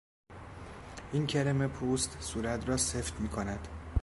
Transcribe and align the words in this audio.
این 1.13 1.27
کرم 1.27 1.67
پوست 1.67 2.17
صورت 2.21 2.69
را 2.69 2.77
سفت 2.77 3.19
می 3.19 3.29
کند. 3.29 3.67